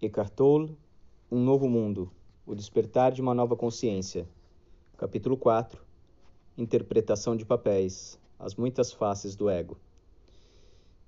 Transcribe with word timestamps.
Eckhart 0.00 0.30
Tolle, 0.34 0.76
Um 1.32 1.42
Novo 1.42 1.66
Mundo, 1.66 2.10
O 2.46 2.54
Despertar 2.54 3.12
de 3.12 3.22
uma 3.22 3.32
Nova 3.32 3.56
Consciência. 3.56 4.28
Capítulo 4.98 5.38
4 5.38 5.80
Interpretação 6.58 7.34
de 7.34 7.46
Papéis, 7.46 8.20
As 8.38 8.54
Muitas 8.54 8.92
Faces 8.92 9.34
do 9.34 9.48
Ego. 9.48 9.78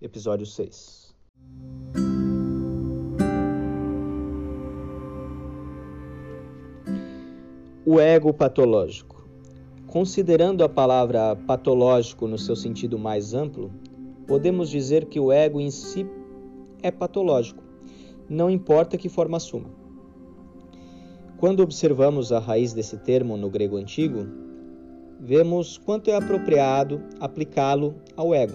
Episódio 0.01 0.46
6 0.46 1.14
O 7.84 8.00
ego 8.00 8.32
patológico. 8.32 9.23
Considerando 9.86 10.64
a 10.64 10.68
palavra 10.68 11.36
patológico 11.36 12.27
no 12.27 12.39
seu 12.39 12.57
sentido 12.57 12.98
mais 12.98 13.34
amplo, 13.34 13.70
podemos 14.27 14.70
dizer 14.70 15.05
que 15.05 15.20
o 15.20 15.30
ego 15.30 15.61
em 15.61 15.70
si 15.70 16.07
é 16.82 16.91
patológico 16.91 17.68
não 18.29 18.50
importa 18.50 18.98
que 18.98 19.08
forma 19.08 19.36
assuma. 19.36 19.70
Quando 21.38 21.60
observamos 21.60 22.32
a 22.32 22.38
raiz 22.38 22.73
desse 22.73 22.96
termo 22.98 23.36
no 23.36 23.48
grego 23.48 23.77
antigo, 23.77 24.27
vemos 25.20 25.78
quanto 25.78 26.10
é 26.10 26.16
apropriado 26.16 27.00
aplicá-lo 27.20 27.95
ao 28.16 28.34
ego. 28.34 28.55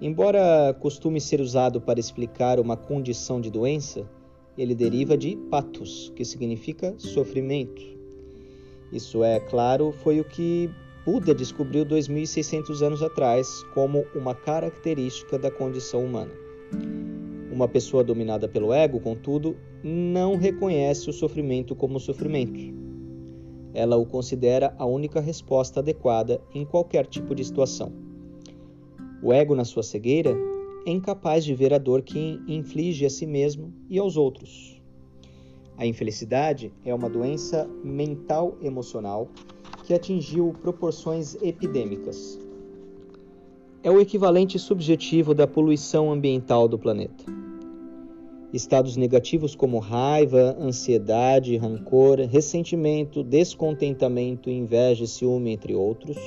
Embora 0.00 0.74
costume 0.80 1.20
ser 1.20 1.40
usado 1.40 1.80
para 1.80 2.00
explicar 2.00 2.58
uma 2.58 2.76
condição 2.76 3.40
de 3.40 3.50
doença, 3.50 4.08
ele 4.56 4.74
deriva 4.74 5.16
de 5.16 5.36
patos, 5.50 6.12
que 6.16 6.24
significa 6.24 6.94
sofrimento. 6.98 7.82
Isso 8.92 9.24
é, 9.24 9.40
claro, 9.40 9.92
foi 10.02 10.20
o 10.20 10.24
que 10.24 10.70
Buda 11.04 11.34
descobriu 11.34 11.84
2600 11.84 12.82
anos 12.82 13.02
atrás 13.02 13.64
como 13.74 14.04
uma 14.14 14.34
característica 14.34 15.38
da 15.38 15.50
condição 15.50 16.04
humana. 16.04 16.30
Uma 17.52 17.68
pessoa 17.68 18.02
dominada 18.02 18.48
pelo 18.48 18.72
ego, 18.72 18.98
contudo, 18.98 19.54
não 19.84 20.36
reconhece 20.36 21.10
o 21.10 21.12
sofrimento 21.12 21.76
como 21.76 22.00
sofrimento. 22.00 22.58
Ela 23.74 23.98
o 23.98 24.06
considera 24.06 24.74
a 24.78 24.86
única 24.86 25.20
resposta 25.20 25.80
adequada 25.80 26.40
em 26.54 26.64
qualquer 26.64 27.06
tipo 27.06 27.34
de 27.34 27.44
situação. 27.44 27.92
O 29.22 29.34
ego, 29.34 29.54
na 29.54 29.66
sua 29.66 29.82
cegueira, 29.82 30.34
é 30.86 30.90
incapaz 30.90 31.44
de 31.44 31.54
ver 31.54 31.74
a 31.74 31.78
dor 31.78 32.00
que 32.00 32.40
inflige 32.48 33.04
a 33.04 33.10
si 33.10 33.26
mesmo 33.26 33.70
e 33.86 33.98
aos 33.98 34.16
outros. 34.16 34.80
A 35.76 35.84
infelicidade 35.84 36.72
é 36.86 36.94
uma 36.94 37.10
doença 37.10 37.68
mental 37.84 38.56
emocional 38.62 39.28
que 39.84 39.92
atingiu 39.92 40.54
proporções 40.62 41.34
epidêmicas. 41.42 42.38
É 43.82 43.90
o 43.90 44.00
equivalente 44.00 44.58
subjetivo 44.58 45.34
da 45.34 45.46
poluição 45.46 46.10
ambiental 46.10 46.66
do 46.66 46.78
planeta. 46.78 47.42
Estados 48.52 48.96
negativos 48.96 49.54
como 49.54 49.78
raiva, 49.78 50.56
ansiedade, 50.60 51.56
rancor, 51.56 52.18
ressentimento, 52.20 53.22
descontentamento, 53.22 54.50
inveja 54.50 55.06
ciúme, 55.06 55.52
entre 55.52 55.74
outros, 55.74 56.18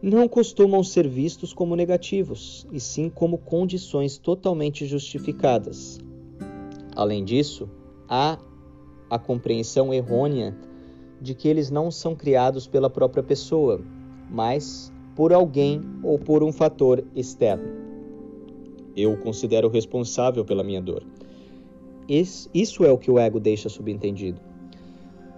não 0.00 0.28
costumam 0.28 0.84
ser 0.84 1.08
vistos 1.08 1.52
como 1.52 1.74
negativos, 1.74 2.66
e 2.70 2.78
sim 2.78 3.10
como 3.10 3.38
condições 3.38 4.18
totalmente 4.18 4.86
justificadas. 4.86 5.98
Além 6.94 7.24
disso, 7.24 7.68
há 8.08 8.38
a 9.10 9.18
compreensão 9.18 9.92
errônea 9.92 10.56
de 11.20 11.34
que 11.34 11.48
eles 11.48 11.70
não 11.70 11.90
são 11.90 12.14
criados 12.14 12.66
pela 12.66 12.90
própria 12.90 13.22
pessoa, 13.22 13.80
mas 14.30 14.92
por 15.14 15.32
alguém 15.32 15.80
ou 16.02 16.18
por 16.18 16.42
um 16.44 16.52
fator 16.52 17.04
externo. 17.14 17.86
Eu 18.96 19.12
o 19.12 19.16
considero 19.16 19.68
responsável 19.68 20.44
pela 20.44 20.64
minha 20.64 20.80
dor. 20.80 21.02
Isso 22.08 22.84
é 22.84 22.92
o 22.92 22.98
que 22.98 23.10
o 23.10 23.18
ego 23.18 23.40
deixa 23.40 23.68
subentendido. 23.68 24.40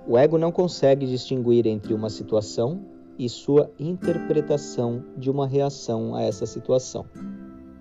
O 0.07 0.19
ego 0.19 0.37
não 0.37 0.53
consegue 0.53 1.07
distinguir 1.07 1.67
entre 1.67 1.95
uma 1.95 2.11
situação 2.11 2.85
e 3.19 3.29
sua 3.29 3.71
interpretação 3.79 5.05
de 5.17 5.31
uma 5.31 5.47
reação 5.47 6.15
a 6.15 6.23
essa 6.23 6.47
situação. 6.47 7.07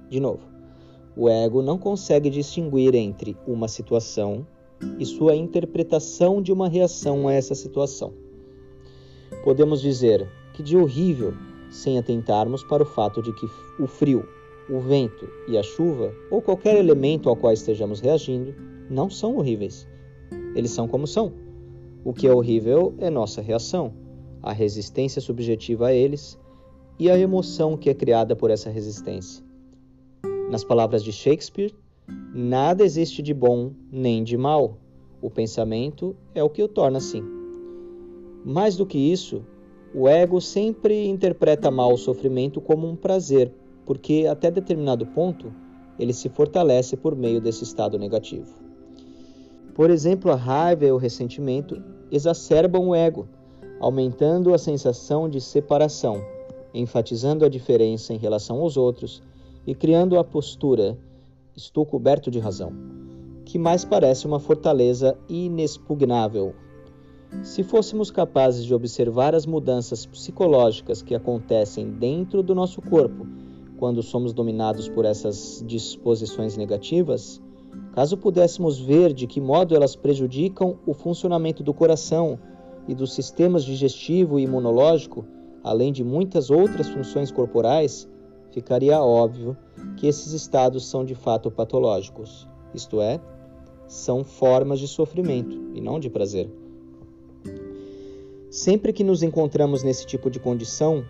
De 0.09 0.19
novo, 0.19 0.47
o 1.15 1.27
ego 1.29 1.61
não 1.61 1.77
consegue 1.77 2.29
distinguir 2.29 2.95
entre 2.95 3.35
uma 3.45 3.67
situação 3.67 4.47
e 4.97 5.05
sua 5.05 5.35
interpretação 5.35 6.41
de 6.41 6.53
uma 6.53 6.69
reação 6.69 7.27
a 7.27 7.33
essa 7.33 7.55
situação. 7.55 8.13
Podemos 9.43 9.81
dizer 9.81 10.29
que 10.53 10.63
de 10.63 10.77
horrível 10.77 11.33
sem 11.69 11.97
atentarmos 11.97 12.63
para 12.63 12.83
o 12.83 12.85
fato 12.85 13.21
de 13.21 13.33
que 13.33 13.45
o 13.79 13.87
frio 13.87 14.27
o 14.69 14.79
vento 14.79 15.29
e 15.47 15.57
a 15.57 15.63
chuva, 15.63 16.13
ou 16.29 16.41
qualquer 16.41 16.77
elemento 16.77 17.29
ao 17.29 17.35
qual 17.35 17.53
estejamos 17.53 17.99
reagindo, 17.99 18.53
não 18.89 19.09
são 19.09 19.37
horríveis. 19.37 19.87
Eles 20.55 20.71
são 20.71 20.87
como 20.87 21.07
são. 21.07 21.33
O 22.03 22.13
que 22.13 22.27
é 22.27 22.33
horrível 22.33 22.93
é 22.99 23.09
nossa 23.09 23.41
reação, 23.41 23.93
a 24.41 24.53
resistência 24.53 25.21
subjetiva 25.21 25.87
a 25.87 25.93
eles 25.93 26.37
e 26.99 27.09
a 27.09 27.17
emoção 27.17 27.77
que 27.77 27.89
é 27.89 27.93
criada 27.93 28.35
por 28.35 28.49
essa 28.49 28.69
resistência. 28.69 29.43
Nas 30.49 30.63
palavras 30.63 31.03
de 31.03 31.11
Shakespeare, 31.11 31.73
nada 32.33 32.83
existe 32.83 33.21
de 33.21 33.33
bom 33.33 33.71
nem 33.91 34.23
de 34.23 34.37
mal. 34.37 34.77
O 35.21 35.29
pensamento 35.29 36.15
é 36.33 36.43
o 36.43 36.49
que 36.49 36.63
o 36.63 36.67
torna 36.67 36.97
assim. 36.97 37.23
Mais 38.45 38.77
do 38.77 38.85
que 38.85 38.97
isso, 38.97 39.43
o 39.93 40.07
ego 40.07 40.39
sempre 40.39 41.07
interpreta 41.07 41.69
mal 41.69 41.93
o 41.93 41.97
sofrimento 41.97 42.61
como 42.61 42.87
um 42.87 42.95
prazer 42.95 43.51
porque 43.87 44.27
até 44.29 44.51
determinado 44.51 45.05
ponto 45.05 45.51
ele 45.97 46.11
se 46.13 46.27
fortalece 46.27 46.97
por 46.97 47.15
meio 47.15 47.39
desse 47.39 47.63
estado 47.63 47.97
negativo. 47.97 48.53
Por 49.73 49.89
exemplo, 49.89 50.29
a 50.29 50.35
raiva 50.35 50.85
e 50.85 50.91
o 50.91 50.97
ressentimento 50.97 51.81
exacerbam 52.11 52.89
o 52.89 52.93
ego, 52.93 53.27
aumentando 53.79 54.53
a 54.53 54.57
sensação 54.57 55.29
de 55.29 55.39
separação, 55.39 56.21
enfatizando 56.73 57.45
a 57.45 57.49
diferença 57.49 58.13
em 58.13 58.17
relação 58.17 58.59
aos 58.59 58.75
outros 58.75 59.23
e 59.65 59.73
criando 59.73 60.19
a 60.19 60.23
postura 60.23 60.97
estou 61.55 61.85
coberto 61.85 62.29
de 62.29 62.39
razão, 62.39 62.73
que 63.45 63.57
mais 63.57 63.85
parece 63.85 64.27
uma 64.27 64.39
fortaleza 64.39 65.17
inexpugnável. 65.29 66.53
Se 67.41 67.63
fôssemos 67.63 68.11
capazes 68.11 68.65
de 68.65 68.73
observar 68.73 69.33
as 69.33 69.45
mudanças 69.45 70.05
psicológicas 70.05 71.01
que 71.01 71.15
acontecem 71.15 71.89
dentro 71.89 72.43
do 72.43 72.53
nosso 72.53 72.81
corpo 72.81 73.25
quando 73.77 74.01
somos 74.01 74.33
dominados 74.33 74.89
por 74.89 75.05
essas 75.05 75.63
disposições 75.65 76.57
negativas, 76.57 77.41
caso 77.93 78.17
pudéssemos 78.17 78.79
ver 78.79 79.13
de 79.13 79.27
que 79.27 79.39
modo 79.39 79.75
elas 79.75 79.95
prejudicam 79.95 80.77
o 80.85 80.93
funcionamento 80.93 81.63
do 81.63 81.73
coração 81.73 82.39
e 82.87 82.95
dos 82.95 83.13
sistemas 83.13 83.63
digestivo 83.63 84.39
e 84.39 84.43
imunológico, 84.43 85.25
além 85.63 85.91
de 85.91 86.03
muitas 86.03 86.49
outras 86.49 86.87
funções 86.89 87.31
corporais, 87.31 88.09
ficaria 88.51 89.01
óbvio 89.01 89.55
que 89.97 90.07
esses 90.07 90.33
estados 90.33 90.87
são 90.87 91.05
de 91.05 91.13
fato 91.13 91.51
patológicos, 91.51 92.47
isto 92.73 93.01
é, 93.01 93.19
são 93.87 94.23
formas 94.23 94.79
de 94.79 94.87
sofrimento 94.87 95.55
e 95.73 95.81
não 95.81 95.99
de 95.99 96.09
prazer. 96.09 96.49
Sempre 98.49 98.93
que 98.93 99.03
nos 99.03 99.21
encontramos 99.23 99.83
nesse 99.83 100.05
tipo 100.05 100.29
de 100.29 100.39
condição, 100.39 101.03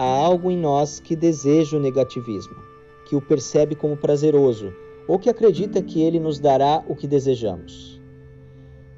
há 0.00 0.24
algo 0.24 0.50
em 0.50 0.56
nós 0.56 0.98
que 0.98 1.14
deseja 1.14 1.76
o 1.76 1.80
negativismo, 1.80 2.56
que 3.04 3.14
o 3.14 3.20
percebe 3.20 3.74
como 3.74 3.98
prazeroso 3.98 4.72
ou 5.06 5.18
que 5.18 5.28
acredita 5.28 5.82
que 5.82 6.00
ele 6.00 6.18
nos 6.18 6.40
dará 6.40 6.82
o 6.88 6.96
que 6.96 7.06
desejamos. 7.06 8.00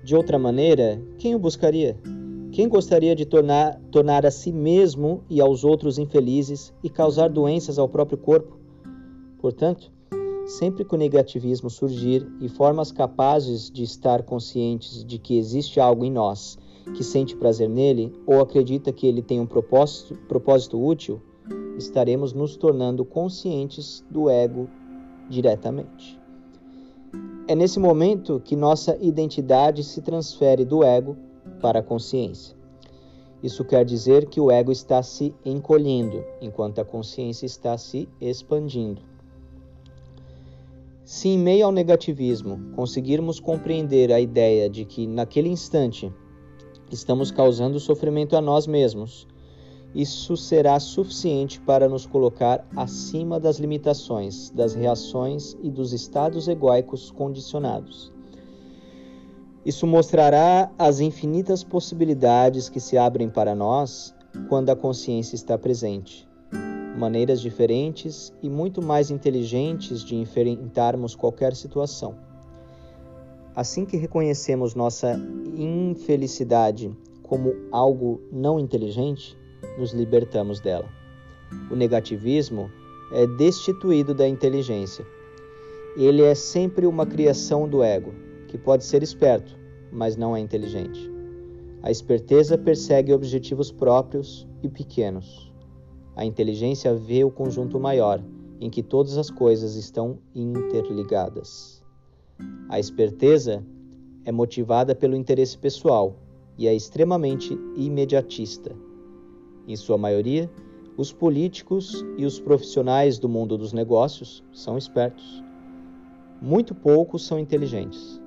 De 0.05 0.15
outra 0.15 0.39
maneira, 0.39 1.03
quem 1.19 1.35
o 1.35 1.41
buscaria? 1.41 1.99
Quem 2.53 2.69
gostaria 2.69 3.17
de 3.17 3.27
tornar, 3.27 3.81
tornar 3.91 4.25
a 4.25 4.31
si 4.31 4.53
mesmo 4.53 5.25
e 5.29 5.41
aos 5.41 5.65
outros 5.65 5.99
infelizes 5.99 6.73
e 6.85 6.89
causar 6.89 7.31
doenças 7.31 7.81
ao 7.81 7.89
próprio 7.89 8.19
corpo? 8.19 8.57
Portanto, 9.41 9.91
sempre 10.47 10.85
que 10.85 10.95
o 10.95 10.99
negativismo 10.99 11.69
surgir 11.69 12.25
e 12.41 12.49
formas 12.49 12.93
capazes 12.93 13.69
de 13.69 13.83
estar 13.83 14.23
conscientes 14.23 15.05
de 15.05 15.19
que 15.19 15.37
existe 15.37 15.81
algo 15.81 16.05
em 16.05 16.13
nós 16.13 16.57
que 16.95 17.05
sente 17.05 17.37
prazer 17.37 17.69
nele 17.69 18.13
ou 18.27 18.41
acredita 18.41 18.93
que 18.93 19.07
ele 19.07 19.23
tem 19.23 19.41
um 19.41 19.47
propósito, 19.47 20.15
propósito 20.29 20.83
útil, 20.85 21.21
estaremos 21.77 22.33
nos 22.33 22.57
tornando 22.57 23.05
conscientes 23.05 24.05
do 24.11 24.29
ego 24.29 24.69
diretamente. 25.29 26.21
É 27.49 27.55
nesse 27.55 27.79
momento 27.79 28.41
que 28.45 28.55
nossa 28.55 28.97
identidade 29.01 29.83
se 29.83 30.01
transfere 30.01 30.65
do 30.65 30.85
ego 30.85 31.17
para 31.61 31.81
a 31.81 31.83
consciência. 31.83 32.57
Isso 33.43 33.65
quer 33.65 33.85
dizer 33.85 34.27
que 34.27 34.41
o 34.41 34.51
ego 34.51 34.71
está 34.71 35.03
se 35.03 35.35
encolhendo, 35.45 36.25
enquanto 36.41 36.81
a 36.81 36.85
consciência 36.85 37.45
está 37.45 37.77
se 37.77 38.09
expandindo. 38.21 39.03
Se 41.05 41.29
em 41.29 41.39
meio 41.39 41.67
ao 41.67 41.73
negativismo 41.73 42.73
conseguirmos 42.77 43.41
compreender 43.41 44.13
a 44.13 44.21
ideia 44.21 44.71
de 44.71 44.85
que 44.85 45.07
naquele 45.07 45.49
instante 45.49 46.13
estamos 46.95 47.31
causando 47.31 47.81
sofrimento 47.81 48.37
a 48.37 48.41
nós 48.41 48.67
mesmos 48.67 49.27
isso 49.95 50.39
será 50.39 50.81
suficiente 50.81 51.61
para 51.61 51.87
nos 51.87 52.07
colocar 52.07 52.67
acima 52.75 53.39
das 53.39 53.59
limitações, 53.59 54.49
das 54.49 54.73
reações 54.75 55.55
e 55.63 55.69
dos 55.69 55.93
estados 55.93 56.49
egóicos 56.49 57.11
condicionados. 57.11 58.11
Isso 59.67 59.87
mostrará 59.87 60.73
as 60.79 60.99
infinitas 60.99 61.63
possibilidades 61.63 62.71
que 62.71 62.81
se 62.81 62.97
abrem 62.97 63.29
para 63.29 63.55
nós 63.55 64.15
quando 64.49 64.71
a 64.71 64.77
consciência 64.77 65.35
está 65.35 65.59
presente. 65.59 66.27
Maneiras 66.99 67.41
diferentes 67.41 68.33
e 68.43 68.49
muito 68.49 68.81
mais 68.81 69.11
inteligentes 69.11 70.03
de 70.03 70.17
enfrentarmos 70.17 71.15
qualquer 71.15 71.55
situação. 71.55 72.32
Assim 73.55 73.85
que 73.85 73.99
reconhecemos 73.99 74.75
nossa 74.75 75.21
infelicidade 75.55 76.91
como 77.23 77.55
algo 77.71 78.21
não 78.33 78.59
inteligente, 78.59 79.37
nos 79.79 79.93
libertamos 79.93 80.61
dela. 80.61 80.89
O 81.71 81.77
negativismo 81.77 82.71
é 83.13 83.27
destituído 83.27 84.15
da 84.15 84.27
inteligência. 84.27 85.05
Ele 85.97 86.23
é 86.23 86.35
sempre 86.35 86.87
uma 86.87 87.05
criação 87.05 87.69
do 87.69 87.83
ego, 87.83 88.15
que 88.49 88.57
pode 88.57 88.85
ser 88.85 89.03
esperto, 89.03 89.55
mas 89.91 90.17
não 90.17 90.35
é 90.35 90.41
inteligente. 90.41 91.11
A 91.83 91.91
esperteza 91.91 92.57
persegue 92.57 93.13
objetivos 93.13 93.71
próprios 93.71 94.47
e 94.63 94.69
pequenos. 94.69 95.53
A 96.17 96.25
inteligência 96.25 96.95
vê 96.95 97.23
o 97.25 97.31
conjunto 97.31 97.79
maior, 97.79 98.23
em 98.61 98.71
que 98.71 98.83
todas 98.83 99.19
as 99.19 99.31
coisas 99.31 99.75
estão 99.75 100.19
interligadas. 100.35 101.82
A 102.69 102.79
esperteza 102.79 103.65
é 104.25 104.33
motivada 104.33 104.95
pelo 104.95 105.17
interesse 105.17 105.59
pessoal 105.59 106.17
e 106.57 106.67
é 106.67 106.75
extremamente 106.75 107.59
imediatista. 107.77 108.75
Em 109.67 109.77
sua 109.77 109.99
maioria, 109.99 110.51
os 110.97 111.13
políticos 111.13 112.05
e 112.17 112.25
os 112.25 112.39
profissionais 112.39 113.19
do 113.19 113.29
mundo 113.29 113.57
dos 113.57 113.73
negócios 113.73 114.45
são 114.53 114.77
espertos. 114.77 115.43
Muito 116.41 116.75
poucos 116.75 117.27
são 117.27 117.39
inteligentes. 117.39 118.21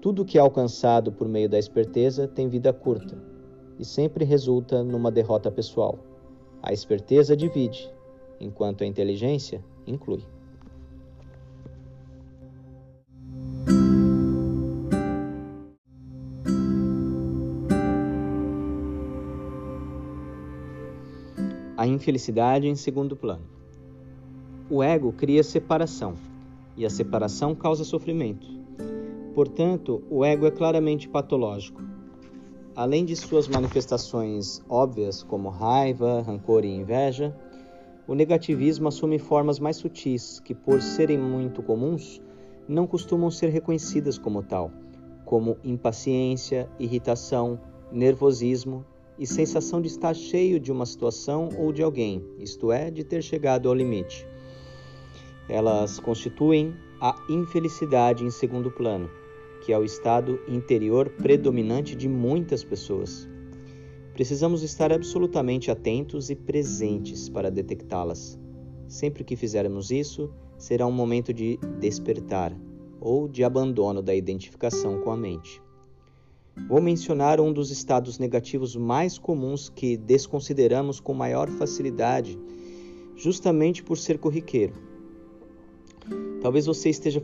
Tudo 0.00 0.24
que 0.24 0.38
é 0.38 0.40
alcançado 0.40 1.10
por 1.10 1.28
meio 1.28 1.48
da 1.48 1.58
esperteza 1.58 2.28
tem 2.28 2.48
vida 2.48 2.72
curta 2.72 3.16
e 3.78 3.84
sempre 3.84 4.24
resulta 4.24 4.82
numa 4.82 5.10
derrota 5.10 5.50
pessoal. 5.50 5.98
A 6.62 6.72
esperteza 6.72 7.36
divide, 7.36 7.90
enquanto 8.40 8.82
a 8.82 8.86
inteligência 8.86 9.64
inclui. 9.86 10.24
Infelicidade 21.88 22.68
em 22.68 22.74
segundo 22.74 23.16
plano. 23.16 23.44
O 24.70 24.82
ego 24.82 25.12
cria 25.12 25.42
separação, 25.42 26.14
e 26.76 26.84
a 26.86 26.90
separação 26.90 27.54
causa 27.54 27.84
sofrimento. 27.84 28.46
Portanto, 29.34 30.02
o 30.10 30.24
ego 30.24 30.46
é 30.46 30.50
claramente 30.50 31.08
patológico. 31.08 31.82
Além 32.76 33.04
de 33.04 33.16
suas 33.16 33.48
manifestações 33.48 34.62
óbvias, 34.68 35.22
como 35.22 35.48
raiva, 35.48 36.22
rancor 36.22 36.64
e 36.64 36.68
inveja, 36.68 37.34
o 38.06 38.14
negativismo 38.14 38.88
assume 38.88 39.18
formas 39.18 39.58
mais 39.58 39.76
sutis 39.76 40.40
que, 40.40 40.54
por 40.54 40.80
serem 40.80 41.18
muito 41.18 41.62
comuns, 41.62 42.22
não 42.68 42.86
costumam 42.86 43.30
ser 43.30 43.48
reconhecidas 43.48 44.16
como 44.16 44.42
tal, 44.42 44.70
como 45.24 45.56
impaciência, 45.64 46.68
irritação, 46.78 47.58
nervosismo 47.90 48.84
e 49.18 49.26
sensação 49.26 49.80
de 49.80 49.88
estar 49.88 50.14
cheio 50.14 50.60
de 50.60 50.70
uma 50.70 50.86
situação 50.86 51.48
ou 51.58 51.72
de 51.72 51.82
alguém, 51.82 52.24
isto 52.38 52.70
é, 52.70 52.90
de 52.90 53.02
ter 53.02 53.22
chegado 53.22 53.68
ao 53.68 53.74
limite. 53.74 54.26
Elas 55.48 55.98
constituem 55.98 56.74
a 57.00 57.16
infelicidade 57.28 58.24
em 58.24 58.30
segundo 58.30 58.70
plano, 58.70 59.10
que 59.64 59.72
é 59.72 59.78
o 59.78 59.84
estado 59.84 60.38
interior 60.46 61.10
predominante 61.10 61.96
de 61.96 62.08
muitas 62.08 62.62
pessoas. 62.62 63.28
Precisamos 64.12 64.62
estar 64.62 64.92
absolutamente 64.92 65.70
atentos 65.70 66.28
e 66.30 66.34
presentes 66.34 67.28
para 67.28 67.50
detectá-las. 67.50 68.38
Sempre 68.88 69.22
que 69.24 69.36
fizermos 69.36 69.90
isso, 69.90 70.30
será 70.56 70.86
um 70.86 70.92
momento 70.92 71.32
de 71.32 71.56
despertar 71.78 72.52
ou 73.00 73.28
de 73.28 73.44
abandono 73.44 74.02
da 74.02 74.14
identificação 74.14 75.00
com 75.00 75.10
a 75.10 75.16
mente. 75.16 75.62
Vou 76.66 76.82
mencionar 76.82 77.40
um 77.40 77.52
dos 77.52 77.70
estados 77.70 78.18
negativos 78.18 78.74
mais 78.74 79.16
comuns 79.16 79.68
que 79.68 79.96
desconsideramos 79.96 81.00
com 81.00 81.14
maior 81.14 81.48
facilidade, 81.48 82.38
justamente 83.16 83.82
por 83.82 83.96
ser 83.96 84.18
corriqueiro. 84.18 84.74
Talvez 86.42 86.66
você 86.66 86.90
esteja 86.90 87.22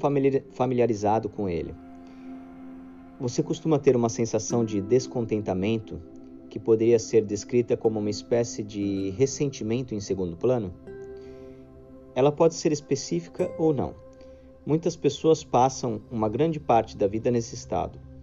familiarizado 0.52 1.28
com 1.28 1.48
ele. 1.48 1.74
Você 3.20 3.42
costuma 3.42 3.78
ter 3.78 3.96
uma 3.96 4.08
sensação 4.08 4.64
de 4.64 4.80
descontentamento 4.80 6.00
que 6.48 6.58
poderia 6.58 6.98
ser 6.98 7.24
descrita 7.24 7.76
como 7.76 8.00
uma 8.00 8.10
espécie 8.10 8.62
de 8.62 9.10
ressentimento 9.10 9.94
em 9.94 10.00
segundo 10.00 10.36
plano? 10.36 10.72
Ela 12.14 12.32
pode 12.32 12.54
ser 12.54 12.72
específica 12.72 13.50
ou 13.58 13.74
não. 13.74 13.94
Muitas 14.64 14.96
pessoas 14.96 15.44
passam 15.44 16.00
uma 16.10 16.28
grande 16.28 16.58
parte 16.58 16.96
da 16.96 17.06
vida 17.06 17.30
nesse 17.30 17.54
estado 17.54 18.13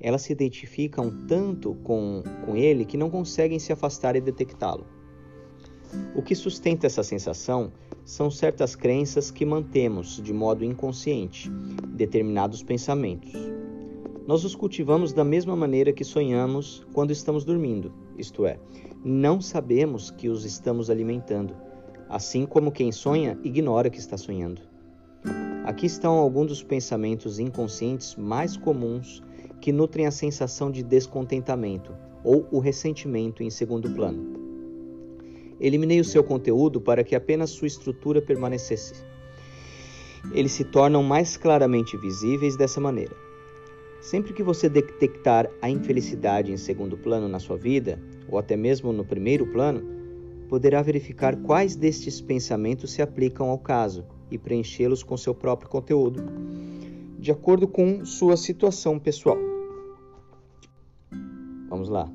elas 0.00 0.22
se 0.22 0.32
identificam 0.32 1.10
tanto 1.26 1.74
com, 1.82 2.22
com 2.44 2.56
ele 2.56 2.84
que 2.84 2.96
não 2.96 3.10
conseguem 3.10 3.58
se 3.58 3.72
afastar 3.72 4.16
e 4.16 4.20
detectá-lo. 4.20 4.86
O 6.14 6.22
que 6.22 6.34
sustenta 6.34 6.86
essa 6.86 7.02
sensação 7.02 7.72
são 8.04 8.30
certas 8.30 8.74
crenças 8.74 9.30
que 9.30 9.44
mantemos 9.44 10.20
de 10.22 10.32
modo 10.32 10.64
inconsciente, 10.64 11.50
determinados 11.88 12.62
pensamentos. 12.62 13.32
Nós 14.26 14.44
os 14.44 14.54
cultivamos 14.54 15.12
da 15.12 15.24
mesma 15.24 15.56
maneira 15.56 15.92
que 15.92 16.04
sonhamos 16.04 16.86
quando 16.92 17.10
estamos 17.10 17.44
dormindo, 17.44 17.92
isto 18.16 18.46
é, 18.46 18.58
não 19.04 19.40
sabemos 19.40 20.10
que 20.10 20.28
os 20.28 20.44
estamos 20.44 20.90
alimentando, 20.90 21.54
assim 22.08 22.46
como 22.46 22.70
quem 22.70 22.92
sonha 22.92 23.38
ignora 23.42 23.90
que 23.90 23.98
está 23.98 24.16
sonhando. 24.16 24.62
Aqui 25.64 25.86
estão 25.86 26.14
alguns 26.14 26.48
dos 26.48 26.62
pensamentos 26.62 27.38
inconscientes 27.38 28.14
mais 28.16 28.56
comuns 28.56 29.22
que 29.60 29.72
nutrem 29.72 30.06
a 30.06 30.10
sensação 30.10 30.70
de 30.70 30.82
descontentamento 30.82 31.92
ou 32.24 32.46
o 32.50 32.58
ressentimento 32.58 33.42
em 33.42 33.50
segundo 33.50 33.90
plano. 33.90 34.38
Eliminei 35.60 36.00
o 36.00 36.04
seu 36.04 36.24
conteúdo 36.24 36.80
para 36.80 37.04
que 37.04 37.14
apenas 37.14 37.50
sua 37.50 37.66
estrutura 37.66 38.22
permanecesse. 38.22 38.94
Eles 40.32 40.52
se 40.52 40.64
tornam 40.64 41.02
mais 41.02 41.36
claramente 41.36 41.96
visíveis 41.96 42.56
dessa 42.56 42.80
maneira. 42.80 43.14
Sempre 44.00 44.32
que 44.32 44.42
você 44.42 44.68
detectar 44.68 45.50
a 45.60 45.68
infelicidade 45.68 46.50
em 46.50 46.56
segundo 46.56 46.96
plano 46.96 47.28
na 47.28 47.38
sua 47.38 47.56
vida, 47.56 48.00
ou 48.28 48.38
até 48.38 48.56
mesmo 48.56 48.92
no 48.92 49.04
primeiro 49.04 49.46
plano, 49.46 49.82
poderá 50.48 50.80
verificar 50.80 51.36
quais 51.36 51.76
destes 51.76 52.20
pensamentos 52.20 52.92
se 52.92 53.02
aplicam 53.02 53.50
ao 53.50 53.58
caso 53.58 54.04
e 54.30 54.38
preenchê-los 54.38 55.02
com 55.02 55.16
seu 55.16 55.34
próprio 55.34 55.68
conteúdo, 55.68 56.22
de 57.18 57.30
acordo 57.30 57.68
com 57.68 58.04
sua 58.04 58.36
situação 58.36 58.98
pessoal. 58.98 59.49
Vamos 61.80 61.88
lá. 61.88 62.12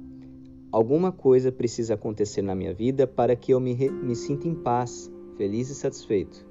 Alguma 0.72 1.12
coisa 1.12 1.52
precisa 1.52 1.96
acontecer 1.96 2.44
na 2.44 2.54
minha 2.54 2.72
vida 2.72 3.08
para 3.08 3.36
que 3.36 3.52
eu 3.52 3.60
me, 3.60 3.74
me 3.90 4.16
sinta 4.16 4.48
em 4.48 4.54
paz, 4.54 5.12
feliz 5.38 5.72
e 5.72 5.74
satisfeito. 5.74 6.46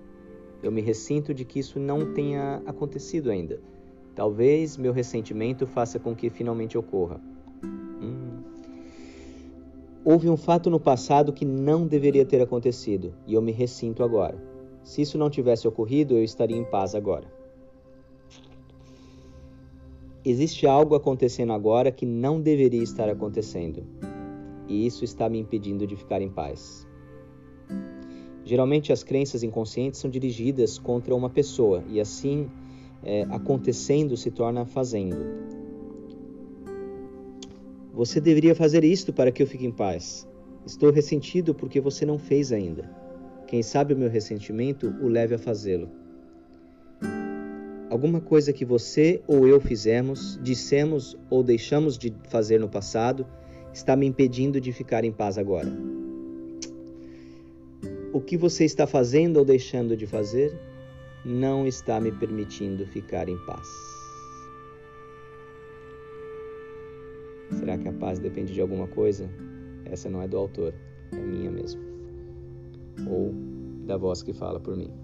Eu 0.61 0.73
me 0.73 0.81
ressinto 0.81 1.33
de 1.33 1.45
que 1.45 1.61
isso 1.61 1.79
não 1.79 2.13
tenha 2.13 2.61
acontecido 2.67 3.31
ainda. 3.31 3.61
Talvez 4.17 4.77
meu 4.77 4.93
ressentimento 4.93 5.65
faça 5.65 6.01
com 6.01 6.13
que 6.13 6.29
finalmente 6.29 6.77
ocorra. 6.77 7.21
Hum. 8.03 8.43
Houve 10.05 10.29
um 10.29 10.37
fato 10.37 10.69
no 10.69 10.81
passado 10.81 11.33
que 11.33 11.45
não 11.45 11.87
deveria 11.87 12.25
ter 12.25 12.43
acontecido 12.43 13.15
e 13.29 13.35
eu 13.35 13.43
me 13.43 13.53
ressinto 13.53 14.03
agora. 14.03 14.43
Se 14.83 15.03
isso 15.03 15.17
não 15.17 15.31
tivesse 15.31 15.69
ocorrido, 15.69 16.15
eu 16.15 16.25
estaria 16.25 16.57
em 16.57 16.65
paz 16.65 16.97
agora. 16.97 17.33
Existe 20.27 20.67
algo 20.67 20.95
acontecendo 20.95 21.53
agora 21.53 21.93
que 21.93 22.07
não 22.07 22.41
deveria 22.41 22.83
estar 22.83 23.11
acontecendo, 23.11 23.85
e 24.67 24.87
isso 24.87 25.05
está 25.05 25.29
me 25.29 25.39
impedindo 25.39 25.87
de 25.87 25.95
ficar 25.97 26.23
em 26.23 26.31
paz. 26.31 26.89
Geralmente, 28.43 28.91
as 28.91 29.03
crenças 29.03 29.43
inconscientes 29.43 30.01
são 30.01 30.11
dirigidas 30.11 30.79
contra 30.79 31.15
uma 31.15 31.29
pessoa, 31.29 31.85
e 31.91 32.01
assim, 32.01 32.49
é, 33.03 33.25
acontecendo 33.25 34.17
se 34.17 34.31
torna 34.31 34.65
fazendo. 34.65 35.17
Você 37.93 38.19
deveria 38.19 38.55
fazer 38.55 38.83
isto 38.83 39.13
para 39.13 39.31
que 39.31 39.43
eu 39.43 39.47
fique 39.47 39.67
em 39.67 39.71
paz. 39.71 40.27
Estou 40.65 40.91
ressentido 40.91 41.55
porque 41.55 41.83
você 41.83 42.07
não 42.07 42.19
fez 42.19 42.51
ainda. 42.51 42.91
Quem 43.47 43.63
sabe 43.63 43.93
o 43.93 43.97
meu 43.97 44.09
ressentimento 44.09 44.89
o 45.03 45.07
leve 45.07 45.35
a 45.35 45.39
fazê-lo. 45.39 46.04
Alguma 47.95 48.21
coisa 48.21 48.53
que 48.53 48.65
você 48.65 49.23
ou 49.25 49.47
eu 49.47 49.61
fizemos, 49.61 50.37
dissemos 50.43 51.17
ou 51.31 51.45
deixamos 51.45 51.97
de 51.97 52.13
fazer 52.29 52.59
no 52.59 52.69
passado 52.69 53.25
está 53.73 53.95
me 53.95 54.05
impedindo 54.05 54.61
de 54.61 54.73
ficar 54.73 55.05
em 55.05 55.13
paz 55.13 55.39
agora. 55.39 55.73
o 58.13 58.21
que 58.21 58.37
você 58.37 58.65
está 58.65 58.85
fazendo 58.85 59.37
ou 59.37 59.45
deixando 59.45 59.97
de 59.97 60.09
fazer 60.09 60.53
não 61.25 61.69
está 61.69 62.01
me 62.01 62.11
permitindo 62.11 62.85
ficar 62.85 63.29
em 63.29 63.39
paz. 63.47 63.69
Será 67.61 67.79
que 67.79 67.87
a 67.87 67.93
paz 67.93 68.19
depende 68.19 68.53
de 68.53 68.61
alguma 68.61 68.89
coisa? 68.89 69.31
Essa 69.85 70.11
não 70.11 70.21
é 70.21 70.27
do 70.27 70.37
autor, 70.37 70.75
é 71.13 71.17
minha 71.17 71.51
mesmo. 71.51 71.81
Ou 73.09 73.33
da 73.87 73.97
voz 73.97 74.21
que 74.21 74.33
fala 74.33 74.59
por 74.59 74.77
mim. 74.77 75.04